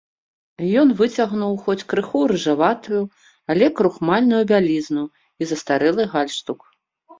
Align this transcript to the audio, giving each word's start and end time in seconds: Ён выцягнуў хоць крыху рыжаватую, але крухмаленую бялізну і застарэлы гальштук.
Ён 0.83 0.87
выцягнуў 1.01 1.53
хоць 1.67 1.83
крыху 1.93 2.21
рыжаватую, 2.31 3.03
але 3.55 3.65
крухмаленую 3.81 4.43
бялізну 4.55 5.05
і 5.11 5.43
застарэлы 5.55 6.11
гальштук. 6.17 6.59